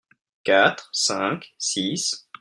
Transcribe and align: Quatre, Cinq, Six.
Quatre, 0.43 0.89
Cinq, 0.91 1.53
Six. 1.59 2.27